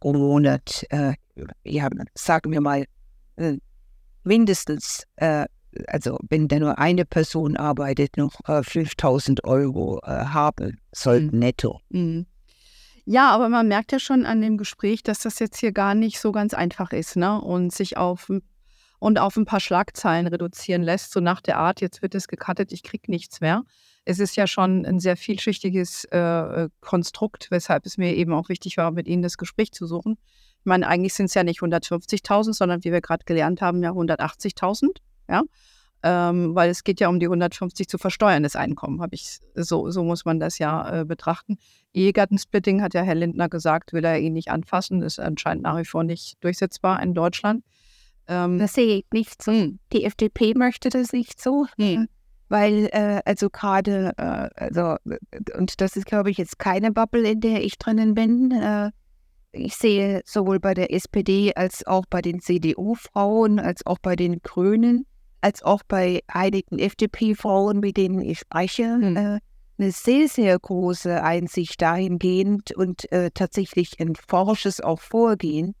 [0.00, 1.12] pro Monat, äh,
[1.64, 2.86] ja, sagen wir mal,
[3.36, 3.58] äh,
[4.22, 5.44] mindestens, äh,
[5.86, 11.38] also wenn da nur eine Person arbeitet, noch 5000 äh, Euro haben sollten mhm.
[11.38, 11.80] netto.
[11.90, 12.26] Mhm.
[13.06, 16.18] Ja, aber man merkt ja schon an dem Gespräch, dass das jetzt hier gar nicht
[16.18, 17.38] so ganz einfach ist, ne?
[17.40, 18.30] Und sich auf
[18.98, 22.72] und auf ein paar Schlagzeilen reduzieren lässt, so nach der Art, jetzt wird es gecuttet,
[22.72, 23.64] ich kriege nichts mehr.
[24.06, 28.48] Es ist ja schon ein sehr vielschichtiges äh, äh Konstrukt, weshalb es mir eben auch
[28.48, 30.16] wichtig war, mit Ihnen das Gespräch zu suchen.
[30.60, 33.90] Ich meine, eigentlich sind es ja nicht 150.000, sondern wie wir gerade gelernt haben, ja
[33.90, 34.96] 180.000.
[35.28, 35.42] Ja,
[36.02, 40.04] ähm, weil es geht ja um die 150 zu versteuerndes Einkommen, habe ich so so
[40.04, 41.56] muss man das ja äh, betrachten.
[41.94, 45.84] Ehegattensplitting hat ja Herr Lindner gesagt, will er ihn nicht anfassen, ist anscheinend nach wie
[45.84, 47.64] vor nicht durchsetzbar in Deutschland.
[48.28, 49.52] Ähm, das sehe ich nicht so.
[49.52, 49.78] Hm.
[49.92, 51.66] Die FDP möchte das nicht so.
[51.78, 52.08] Hm.
[52.48, 54.96] Weil, äh, also gerade, äh, also,
[55.56, 58.50] und das ist, glaube ich, jetzt keine Bubble, in der ich drinnen bin.
[58.50, 58.90] Äh,
[59.52, 64.40] ich sehe sowohl bei der SPD als auch bei den CDU-Frauen, als auch bei den
[64.42, 65.06] Grünen,
[65.44, 69.16] als auch bei einigen FDP-Frauen, mit denen ich spreche, hm.
[69.16, 69.38] Äh,
[69.76, 75.74] eine sehr, sehr große Einsicht dahingehend und äh, tatsächlich ein forsches auch Vorgehen,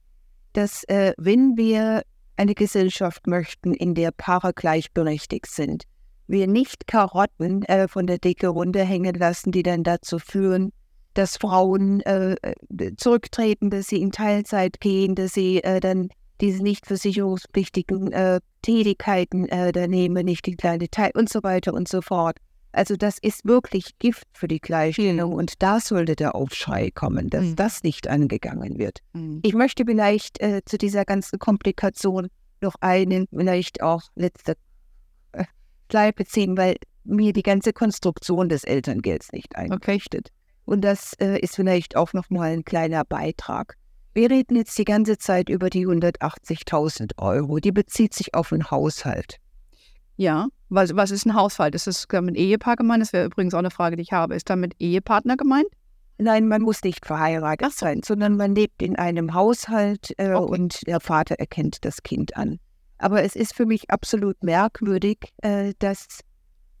[0.52, 2.02] dass äh, wenn wir
[2.36, 5.84] eine Gesellschaft möchten, in der Paare gleichberechtigt sind.
[6.26, 10.72] Wir nicht Karotten äh, von der Decke runterhängen lassen, die dann dazu führen,
[11.14, 16.08] dass Frauen äh, äh, zurücktreten, dass sie in Teilzeit gehen, dass sie äh, dann
[16.44, 21.72] diese nicht versicherungspflichtigen äh, Tätigkeiten äh, da nehmen, nicht die kleine Teil und so weiter
[21.72, 22.36] und so fort.
[22.72, 25.38] Also das ist wirklich Gift für die Gleichstellung mhm.
[25.38, 27.56] und da sollte der Aufschrei kommen, dass mhm.
[27.56, 28.98] das nicht angegangen wird.
[29.14, 29.40] Mhm.
[29.42, 32.28] Ich möchte vielleicht äh, zu dieser ganzen Komplikation
[32.60, 34.56] noch einen, vielleicht auch letzte
[35.32, 40.28] äh, ziehen, weil mir die ganze Konstruktion des Elterngelds nicht einrichtet.
[40.28, 40.40] Okay.
[40.66, 43.76] Und das äh, ist vielleicht auch nochmal ein kleiner Beitrag.
[44.14, 47.58] Wir reden jetzt die ganze Zeit über die 180.000 Euro.
[47.58, 49.40] Die bezieht sich auf einen Haushalt.
[50.16, 51.74] Ja, was, was ist ein Haushalt?
[51.74, 53.02] Ist das mit Ehepaar gemeint?
[53.02, 54.36] Das wäre übrigens auch eine Frage, die ich habe.
[54.36, 55.66] Ist damit Ehepartner gemeint?
[56.18, 57.86] Nein, man muss nicht verheiratet so.
[57.86, 60.60] sein, sondern man lebt in einem Haushalt äh, okay.
[60.60, 62.60] und der Vater erkennt das Kind an.
[62.98, 66.20] Aber es ist für mich absolut merkwürdig, äh, dass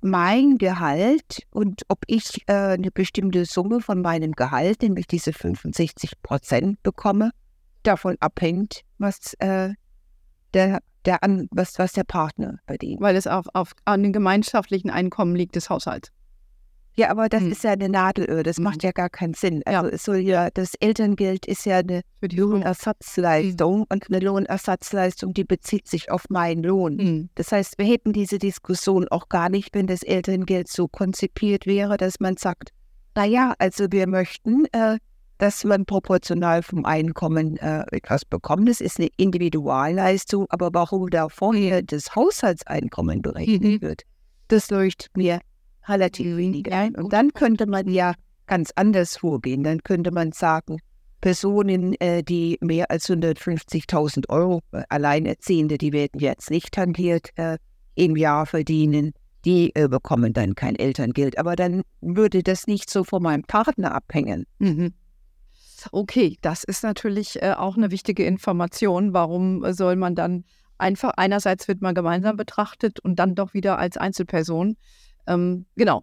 [0.04, 6.22] mein Gehalt und ob ich äh, eine bestimmte Summe von meinem Gehalt, nämlich diese 65
[6.22, 7.30] Prozent bekomme,
[7.84, 9.70] davon abhängt, was äh,
[10.52, 13.00] der der an, was, was der Partner verdient.
[13.00, 16.10] Weil es auf, auf an den gemeinschaftlichen Einkommen liegt des Haushalts.
[16.96, 17.52] Ja, aber das Hm.
[17.52, 18.64] ist ja eine Nadelöhr, das Mhm.
[18.64, 19.62] macht ja gar keinen Sinn.
[19.68, 19.80] Ja.
[19.80, 22.02] Also es soll ja, das Elterngeld ist ja eine.
[22.22, 26.98] Lohnersatzleistung und eine Lohnersatzleistung, die bezieht sich auf meinen Lohn.
[26.98, 27.28] Hm.
[27.34, 31.96] Das heißt, wir hätten diese Diskussion auch gar nicht, wenn das Elterngeld so konzipiert wäre,
[31.96, 32.70] dass man sagt,
[33.14, 34.98] naja, also wir möchten, äh,
[35.38, 38.68] dass man proportional vom Einkommen äh, etwas bekommt.
[38.68, 43.80] Das ist eine Individualleistung, aber warum da vorher das Haushaltseinkommen berechnet Mhm.
[43.82, 44.02] wird,
[44.48, 45.40] das leuchtet mir
[45.88, 46.94] relativ wenig ein.
[46.94, 48.14] Und dann könnte man ja
[48.46, 49.62] ganz anders vorgehen.
[49.62, 50.78] Dann könnte man sagen,
[51.20, 57.56] Personen, äh, die mehr als 150.000 Euro, äh, Alleinerziehende, die werden jetzt nicht tangiert, äh,
[57.94, 59.12] im Jahr verdienen,
[59.46, 61.38] die bekommen dann kein Elterngeld.
[61.38, 64.46] Aber dann würde das nicht so von meinem Partner abhängen.
[64.58, 64.94] Mhm.
[65.92, 69.12] Okay, das ist natürlich auch eine wichtige Information.
[69.12, 70.44] Warum soll man dann
[70.78, 74.76] einfach, einerseits wird man gemeinsam betrachtet und dann doch wieder als Einzelperson.
[75.26, 76.02] Ähm, genau.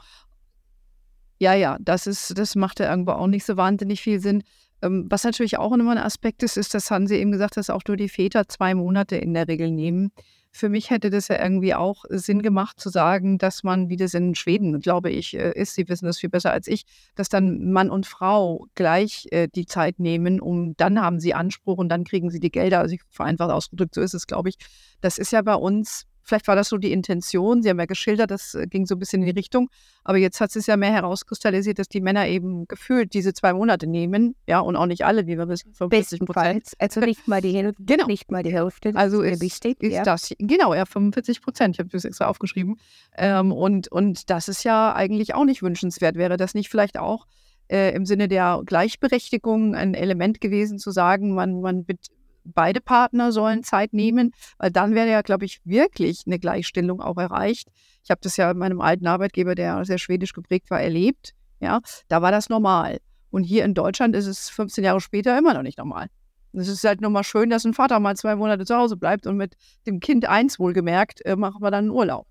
[1.40, 4.44] Ja, ja, das ist, das macht ja irgendwo auch nicht so wahnsinnig viel Sinn.
[4.82, 7.70] Ähm, was natürlich auch immer ein Aspekt ist, ist, das haben Sie eben gesagt, dass
[7.70, 10.12] auch nur die Väter zwei Monate in der Regel nehmen.
[10.54, 14.14] Für mich hätte das ja irgendwie auch Sinn gemacht zu sagen, dass man, wie das
[14.14, 16.84] in Schweden, glaube ich, äh, ist, Sie wissen das viel besser als ich,
[17.16, 21.78] dass dann Mann und Frau gleich äh, die Zeit nehmen, um dann haben sie Anspruch
[21.78, 22.80] und dann kriegen sie die Gelder.
[22.80, 24.58] Also ich vereinfacht ausgedrückt, so ist es, glaube ich.
[25.00, 28.32] Das ist ja bei uns, vielleicht war das so die Intention, Sie haben ja geschildert,
[28.32, 29.70] das äh, ging so ein bisschen in die Richtung,
[30.06, 33.86] aber jetzt hat es ja mehr herauskristallisiert, dass die Männer eben gefühlt diese zwei Monate
[33.86, 36.72] nehmen, ja, und auch nicht alle, wie wir wissen, 50 Prozent.
[36.80, 37.84] Also nicht mal die Hälfte.
[37.84, 38.08] Genau.
[38.08, 38.92] Nicht mal die Hälfte.
[38.96, 39.84] Also ist, wichtig.
[39.84, 40.04] ist ja.
[40.04, 42.78] das, genau, ja, 45 Prozent, ich habe das extra aufgeschrieben.
[43.18, 46.16] Ähm, und, und das ist ja eigentlich auch nicht wünschenswert.
[46.16, 47.28] Wäre das nicht vielleicht auch
[47.70, 52.08] äh, im Sinne der Gleichberechtigung ein Element gewesen, zu sagen, man, man wird,
[52.44, 57.18] beide Partner sollen Zeit nehmen, weil dann wäre ja, glaube ich, wirklich eine Gleichstellung auch
[57.18, 57.70] erreicht.
[58.04, 61.34] Ich habe das ja bei meinem alten Arbeitgeber, der sehr schwedisch geprägt war, erlebt.
[61.60, 63.00] Ja, da war das normal.
[63.30, 66.08] Und hier in Deutschland ist es 15 Jahre später immer noch nicht normal.
[66.54, 69.26] Es ist halt nur mal schön, dass ein Vater mal zwei Monate zu Hause bleibt
[69.26, 72.28] und mit dem Kind eins wohlgemerkt, äh, machen wir dann einen Urlaub.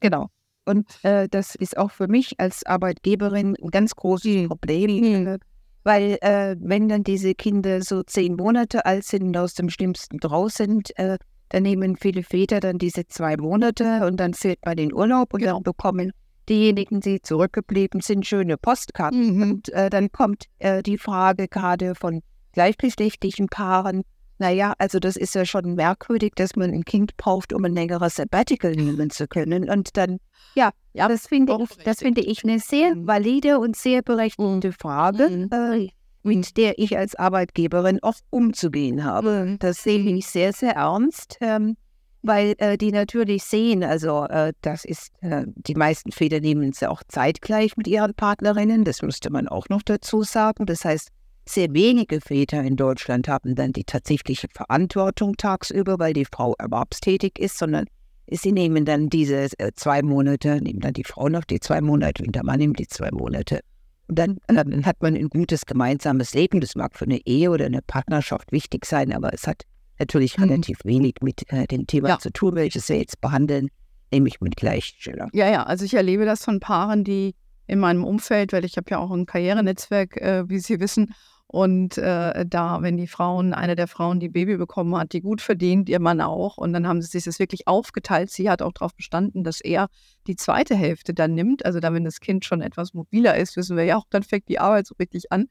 [0.00, 0.28] Genau.
[0.64, 5.38] Und äh, das ist auch für mich als Arbeitgeberin ein ganz großes Problem, äh,
[5.86, 10.18] weil äh, wenn dann diese Kinder so zehn Monate alt sind und aus dem Schlimmsten
[10.18, 11.16] draus sind, äh,
[11.50, 15.40] dann nehmen viele Väter dann diese zwei Monate und dann fährt man in Urlaub und
[15.40, 15.54] Genau.
[15.54, 16.10] dann bekommen
[16.48, 19.42] diejenigen, die zurückgeblieben sind, schöne Postkarten.
[19.42, 22.20] Und äh, dann kommt äh, die Frage gerade von
[22.52, 24.02] gleichgeschlechtlichen Paaren,
[24.38, 28.16] naja, also das ist ja schon merkwürdig, dass man ein Kind braucht, um ein längeres
[28.16, 29.70] Sabbatical nehmen zu können.
[29.70, 30.18] Und dann,
[30.54, 33.06] ja, Ja, das finde ich, das finde ich eine sehr Mhm.
[33.06, 35.50] valide und sehr berechtigte Frage, Mhm.
[35.52, 35.88] äh,
[36.22, 39.56] mit der ich als Arbeitgeberin oft umzugehen habe.
[39.60, 41.76] Das sehe ich sehr, sehr ernst, ähm,
[42.22, 46.80] weil äh, die natürlich sehen, also äh, das ist, äh, die meisten Väter nehmen es
[46.80, 50.64] ja auch zeitgleich mit ihren Partnerinnen, das müsste man auch noch dazu sagen.
[50.66, 51.10] Das heißt,
[51.48, 57.38] sehr wenige Väter in Deutschland haben dann die tatsächliche Verantwortung tagsüber, weil die Frau erwerbstätig
[57.38, 57.84] ist, sondern
[58.30, 62.24] sie nehmen dann diese äh, zwei Monate, nehmen dann die Frau noch die zwei Monate
[62.24, 63.60] und der Mann nimmt die zwei Monate.
[64.08, 66.60] Und dann, dann hat man ein gutes gemeinsames Leben.
[66.60, 69.62] Das mag für eine Ehe oder eine Partnerschaft wichtig sein, aber es hat
[69.98, 70.44] natürlich Mhm.
[70.44, 72.18] relativ wenig mit äh, dem Thema Ja.
[72.18, 73.68] zu tun, welches wir jetzt behandeln,
[74.12, 75.28] nämlich mit Gleichstellung.
[75.32, 77.34] Ja, ja, also ich erlebe das von Paaren, die
[77.66, 81.12] in meinem Umfeld, weil ich habe ja auch ein Karrierenetzwerk, äh, wie Sie wissen,
[81.48, 85.40] und äh, da, wenn die Frauen, eine der Frauen, die Baby bekommen hat, die gut
[85.40, 88.30] verdient, ihr Mann auch, und dann haben sie sich das wirklich aufgeteilt.
[88.30, 89.88] Sie hat auch darauf bestanden, dass er
[90.26, 91.64] die zweite Hälfte dann nimmt.
[91.64, 94.48] Also dann, wenn das Kind schon etwas mobiler ist, wissen wir ja auch, dann fängt
[94.48, 95.46] die Arbeit so richtig an.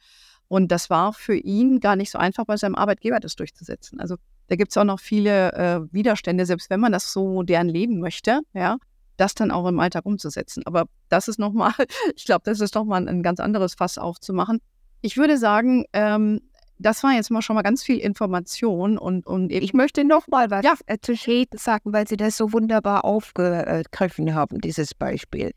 [0.48, 4.00] Und das war für ihn gar nicht so einfach, bei seinem Arbeitgeber das durchzusetzen.
[4.00, 7.70] Also da gibt es auch noch viele äh, Widerstände, selbst wenn man das so modern
[7.70, 8.78] leben möchte, ja,
[9.18, 10.64] das dann auch im Alltag umzusetzen.
[10.66, 11.72] Aber das ist nochmal,
[12.16, 14.60] ich glaube, das ist nochmal ein, ein ganz anderes Fass aufzumachen.
[15.06, 16.42] Ich würde sagen, ähm,
[16.80, 20.50] das war jetzt mal schon mal ganz viel Information und, und Ich möchte noch mal
[20.50, 20.74] was Ja.
[20.88, 25.52] äh, zu Schäden sagen, weil Sie das so wunderbar aufgegriffen haben, dieses Beispiel.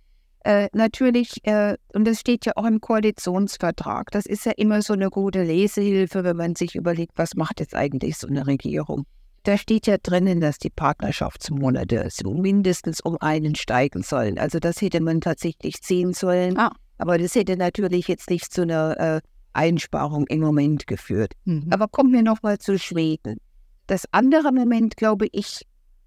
[0.44, 4.92] Äh, natürlich, äh, und das steht ja auch im Koalitionsvertrag, das ist ja immer so
[4.92, 9.06] eine gute Lesehilfe, wenn man sich überlegt, was macht jetzt eigentlich so eine Regierung.
[9.44, 14.38] Da steht ja drinnen, dass die Partnerschaftsmonate so mindestens um einen steigen sollen.
[14.38, 16.58] Also das hätte man tatsächlich sehen sollen.
[16.58, 16.74] Ah.
[16.98, 19.20] Aber das hätte natürlich jetzt nicht zu einer äh,
[19.52, 21.32] Einsparung im Moment geführt.
[21.44, 21.68] Mhm.
[21.70, 23.38] Aber kommen wir nochmal zu Schweden.
[23.86, 25.62] Das andere Moment, glaube ich,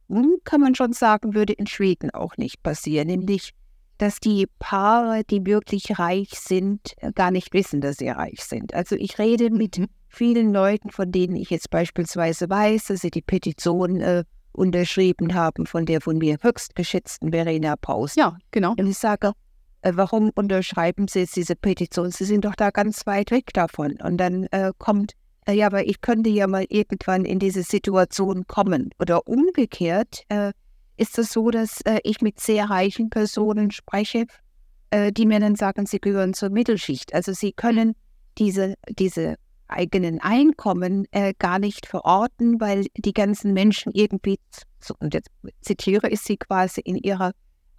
[0.09, 3.51] hm, kann man schon sagen, würde in Schweden auch nicht passieren, nämlich,
[3.97, 8.73] dass die Paare, die wirklich reich sind, gar nicht wissen, dass sie reich sind.
[8.73, 9.87] Also ich rede mit Mhm.
[10.09, 14.23] vielen Leuten, von denen ich jetzt beispielsweise weiß, dass sie die Petition äh,
[14.53, 18.15] unterschrieben haben von der von mir höchst geschätzten Verena Paus.
[18.15, 18.71] Ja, genau.
[18.77, 19.31] Und ich sage,
[19.83, 22.11] warum unterschreiben Sie jetzt diese Petition?
[22.11, 23.97] Sie sind doch da ganz weit weg davon.
[24.01, 25.13] Und dann äh, kommt,
[25.45, 28.91] äh, ja, aber ich könnte ja mal irgendwann in diese Situation kommen.
[28.99, 30.51] Oder umgekehrt äh,
[30.97, 34.25] ist es so, dass äh, ich mit sehr reichen Personen spreche,
[34.91, 37.13] äh, die mir dann sagen, sie gehören zur Mittelschicht.
[37.13, 37.95] Also sie können
[38.37, 39.35] diese, diese
[39.67, 41.05] eigenen Einkommen
[41.39, 44.37] gar nicht verorten, weil die ganzen Menschen irgendwie,
[44.99, 45.29] und jetzt
[45.61, 47.31] zitiere ich sie quasi in ihrer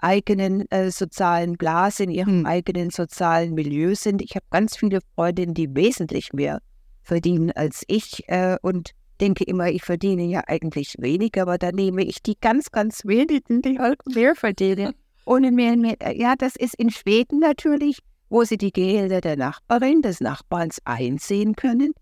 [0.02, 2.46] eigenen äh, sozialen Blase, in ihrem hm.
[2.46, 4.22] eigenen sozialen Milieu sind.
[4.22, 6.60] Ich habe ganz viele Freundinnen, die wesentlich mehr
[7.02, 12.04] verdienen als ich äh, und denke immer, ich verdiene ja eigentlich weniger, aber dann nehme
[12.04, 14.94] ich die ganz, ganz wenigen, die halt mehr verdienen.
[15.24, 15.96] Ohne mehr, mehr.
[16.14, 21.54] Ja, das ist in Schweden natürlich, wo sie die Gehälter der Nachbarin, des Nachbarns einsehen
[21.54, 21.92] können,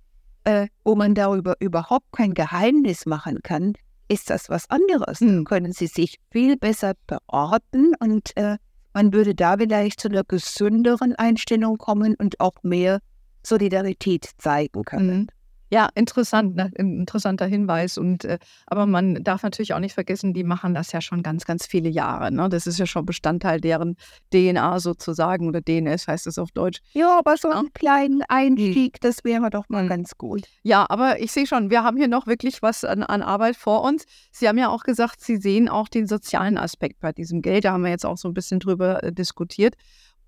[0.45, 3.75] äh, wo man darüber überhaupt kein Geheimnis machen kann,
[4.11, 5.21] ist das was anderes.
[5.21, 5.45] Dann hm.
[5.45, 8.57] können sie sich viel besser beorten und äh,
[8.93, 13.01] man würde da vielleicht zu einer gesünderen Einstellung kommen und auch mehr
[13.45, 15.31] Solidarität zeigen können.
[15.71, 16.71] Ja, interessant, ne?
[16.77, 17.97] interessanter Hinweis.
[17.97, 21.45] Und äh, aber man darf natürlich auch nicht vergessen, die machen das ja schon ganz,
[21.45, 22.33] ganz viele Jahre.
[22.33, 22.49] Ne?
[22.49, 23.97] Das ist ja schon Bestandteil deren
[24.33, 26.81] DNA sozusagen oder DNS heißt es auf Deutsch.
[26.93, 29.01] Ja, aber so einen kleinen Einstieg, hm.
[29.01, 29.89] das wäre doch mal hm.
[29.89, 30.43] ganz gut.
[30.65, 33.83] Ja, aber ich sehe schon, wir haben hier noch wirklich was an, an Arbeit vor
[33.83, 34.07] uns.
[34.33, 37.65] Sie haben ja auch gesagt, Sie sehen auch den sozialen Aspekt bei diesem Geld.
[37.65, 39.77] Da haben wir jetzt auch so ein bisschen drüber äh, diskutiert.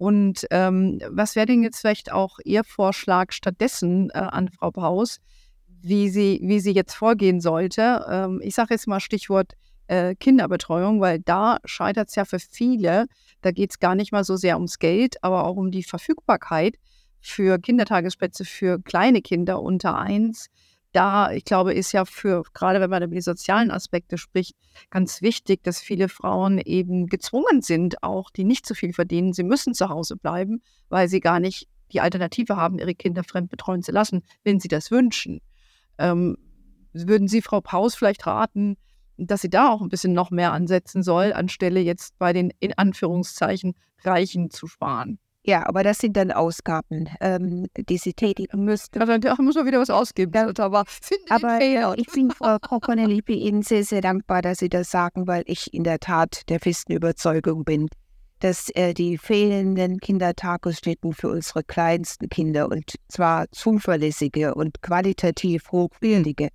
[0.03, 5.21] Und ähm, was wäre denn jetzt vielleicht auch Ihr Vorschlag stattdessen äh, an Frau Paus,
[5.81, 8.05] wie sie, wie sie jetzt vorgehen sollte?
[8.11, 9.53] Ähm, ich sage jetzt mal Stichwort
[9.87, 13.07] äh, Kinderbetreuung, weil da scheitert es ja für viele.
[13.43, 16.75] Da geht es gar nicht mal so sehr ums Geld, aber auch um die Verfügbarkeit
[17.21, 20.49] für Kindertagesplätze für kleine Kinder unter eins
[20.93, 24.57] da, ich glaube, ist ja für, gerade wenn man über die sozialen Aspekte spricht,
[24.91, 29.33] ganz wichtig, dass viele Frauen eben gezwungen sind, auch die nicht so viel verdienen.
[29.33, 33.51] Sie müssen zu Hause bleiben, weil sie gar nicht die Alternative haben, ihre Kinder fremd
[33.51, 35.41] betreuen zu lassen, wenn sie das wünschen.
[35.99, 36.37] Ähm,
[36.93, 38.77] würden Sie Frau Paus vielleicht raten,
[39.17, 42.77] dass sie da auch ein bisschen noch mehr ansetzen soll, anstelle jetzt bei den in
[42.77, 43.75] Anführungszeichen
[44.05, 45.19] Reichen zu sparen?
[45.45, 49.01] Ja, aber das sind dann Ausgaben, ähm, die Sie tätigen müssten.
[49.01, 50.31] Ja, dann muss man wieder was ausgeben.
[50.35, 50.85] Ja, aber
[51.31, 55.27] aber ich bin, Frau Kokonelli, ich bin Ihnen sehr, sehr dankbar, dass Sie das sagen,
[55.27, 57.89] weil ich in der Tat der festen Überzeugung bin,
[58.39, 66.49] dass äh, die fehlenden Kindertagesstätten für unsere kleinsten Kinder und zwar zuverlässige und qualitativ hochwertige,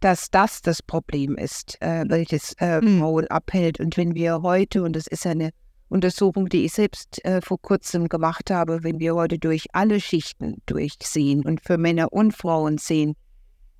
[0.00, 2.98] dass das das Problem ist, äh, welches äh, hm.
[2.98, 3.80] Frauen abhält.
[3.80, 5.50] Und wenn wir heute, und das ist eine
[5.88, 10.56] Untersuchung, die ich selbst äh, vor kurzem gemacht habe, wenn wir heute durch alle Schichten
[10.66, 13.14] durchsehen und für Männer und Frauen sehen,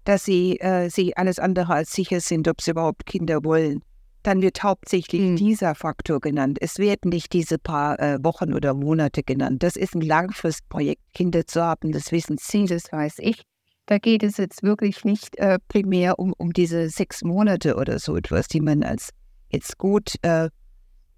[0.04, 3.82] dass sie, äh, sie alles andere als sicher sind, ob sie überhaupt Kinder wollen,
[4.22, 5.36] dann wird hauptsächlich mhm.
[5.36, 6.58] dieser Faktor genannt.
[6.60, 9.62] Es werden nicht diese paar äh, Wochen oder Monate genannt.
[9.62, 11.92] Das ist ein Langfristprojekt, Kinder zu haben.
[11.92, 13.42] Das wissen Sie, das weiß ich.
[13.86, 18.16] Da geht es jetzt wirklich nicht äh, primär um, um diese sechs Monate oder so
[18.16, 19.10] etwas, die man als
[19.50, 20.50] jetzt gut äh,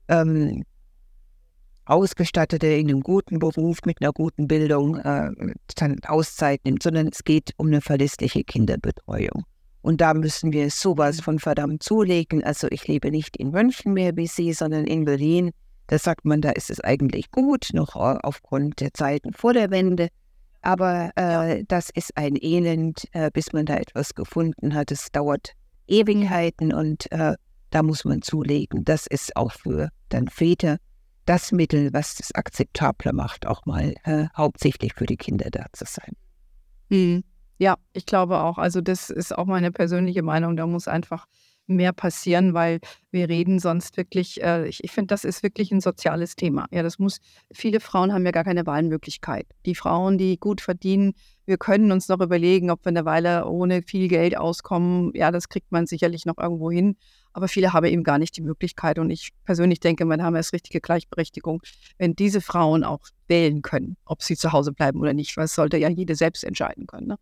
[0.08, 0.64] ähm,
[1.88, 5.30] Ausgestattete in einem guten Beruf mit einer guten Bildung äh,
[5.76, 9.44] dann Auszeit nimmt, sondern es geht um eine verlässliche Kinderbetreuung.
[9.80, 12.44] Und da müssen wir sowas von verdammt zulegen.
[12.44, 15.50] Also ich lebe nicht in München mehr wie Sie, sondern in Berlin.
[15.86, 20.08] Da sagt man, da ist es eigentlich gut, noch aufgrund der Zeiten vor der Wende.
[20.60, 24.90] Aber äh, das ist ein Elend, äh, bis man da etwas gefunden hat.
[24.90, 25.52] Es dauert
[25.86, 27.34] Ewigkeiten und äh,
[27.70, 28.84] da muss man zulegen.
[28.84, 30.78] Das ist auch für dann Väter
[31.28, 35.84] das Mittel, was das akzeptabler macht, auch mal äh, hauptsächlich für die Kinder da zu
[35.86, 36.16] sein.
[36.88, 37.22] Mhm.
[37.58, 38.56] Ja, ich glaube auch.
[38.56, 40.56] Also das ist auch meine persönliche Meinung.
[40.56, 41.26] Da muss einfach
[41.66, 45.80] mehr passieren, weil wir reden sonst wirklich, äh, ich, ich finde, das ist wirklich ein
[45.80, 46.66] soziales Thema.
[46.70, 47.18] Ja, das muss,
[47.52, 49.46] viele Frauen haben ja gar keine Wahlmöglichkeit.
[49.66, 51.12] Die Frauen, die gut verdienen,
[51.44, 55.12] wir können uns noch überlegen, ob wir eine Weile ohne viel Geld auskommen.
[55.14, 56.96] Ja, das kriegt man sicherlich noch irgendwo hin.
[57.32, 58.98] Aber viele haben eben gar nicht die Möglichkeit.
[58.98, 61.62] Und ich persönlich denke, wir haben erst richtige Gleichberechtigung,
[61.98, 65.36] wenn diese Frauen auch wählen können, ob sie zu Hause bleiben oder nicht.
[65.36, 67.08] Weil sollte ja jede selbst entscheiden können.
[67.08, 67.18] Ne?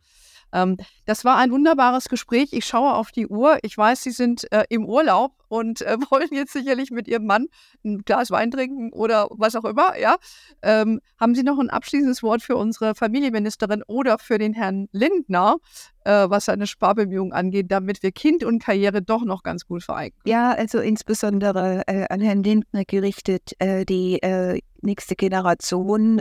[0.53, 2.53] Ähm, das war ein wunderbares Gespräch.
[2.53, 3.59] Ich schaue auf die Uhr.
[3.63, 7.47] Ich weiß, Sie sind äh, im Urlaub und äh, wollen jetzt sicherlich mit Ihrem Mann
[7.85, 9.99] ein Glas Wein trinken oder was auch immer.
[9.99, 10.17] Ja?
[10.63, 15.57] Ähm, haben Sie noch ein abschließendes Wort für unsere Familienministerin oder für den Herrn Lindner,
[16.05, 20.15] äh, was seine Sparbemühungen angeht, damit wir Kind und Karriere doch noch ganz gut vereinen?
[20.25, 26.21] Ja, also insbesondere äh, an Herrn Lindner gerichtet, äh, die äh, nächste Generation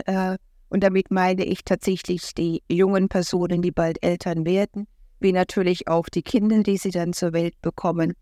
[0.68, 4.86] und damit meine ich tatsächlich die jungen Personen, die bald Eltern werden,
[5.20, 8.14] wie natürlich auch die Kinder, die sie dann zur Welt bekommen,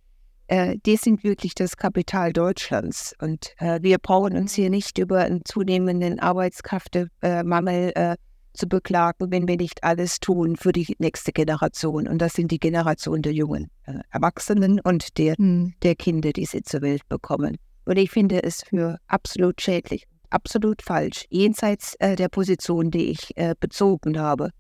[0.47, 3.15] äh, die sind wirklich das Kapital Deutschlands.
[3.21, 8.17] Und äh, wir brauchen uns hier nicht über einen zunehmenden Arbeitskräftemangel äh,
[8.53, 12.07] zu beklagen, wenn wir nicht alles tun für die nächste Generation.
[12.07, 15.75] Und das sind die Generation der jungen äh, Erwachsenen und der, hm.
[15.83, 17.57] der Kinder, die sie zur Welt bekommen.
[17.85, 23.37] Und ich finde es für absolut schädlich, absolut falsch, jenseits äh, der Position, die ich
[23.37, 24.51] äh, bezogen habe,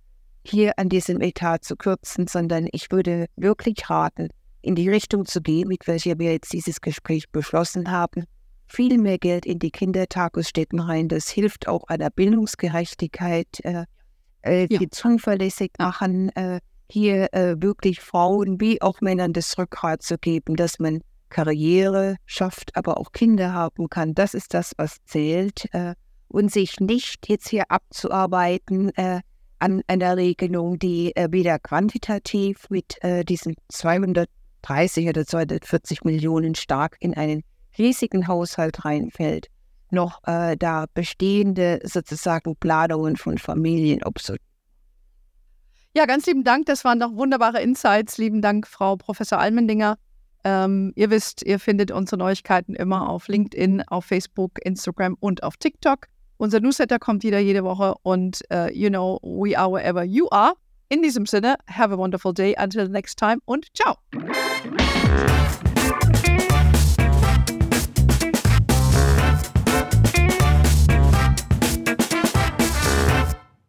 [0.47, 4.29] hier an diesem Etat zu kürzen, sondern ich würde wirklich raten,
[4.63, 8.25] in die Richtung zu gehen, mit welcher wir jetzt dieses Gespräch beschlossen haben.
[8.67, 11.09] Viel mehr Geld in die Kindertagesstätten rein.
[11.09, 13.85] Das hilft auch einer Bildungsgerechtigkeit, äh,
[14.43, 14.79] äh, ja.
[14.79, 20.57] die zuverlässig machen, äh, hier äh, wirklich Frauen wie auch Männern das Rückgrat zu geben,
[20.57, 21.01] dass man
[21.35, 24.15] Karriere schafft, aber auch Kinder haben kann.
[24.15, 25.67] Das ist das, was zählt.
[25.75, 25.95] Äh,
[26.29, 29.21] und sich nicht jetzt hier abzuarbeiten äh,
[29.61, 34.29] an einer Regelung, die weder quantitativ mit diesen 200
[34.65, 37.43] 30 oder 240 Millionen stark in einen
[37.77, 39.49] riesigen Haushalt reinfällt,
[39.91, 44.41] noch äh, da bestehende sozusagen Planungen von Familien obsolet.
[45.97, 46.67] Ja, ganz lieben Dank.
[46.67, 48.19] Das waren doch wunderbare Insights.
[48.19, 49.97] Lieben Dank, Frau Professor Almendinger.
[50.45, 55.57] Ähm, ihr wisst, ihr findet unsere Neuigkeiten immer auf LinkedIn, auf Facebook, Instagram und auf
[55.57, 56.07] TikTok.
[56.37, 60.55] Unser Newsletter kommt wieder jede Woche und uh, you know, we are wherever you are.
[60.89, 62.55] In diesem Sinne, have a wonderful day.
[62.59, 63.97] Until next time und ciao.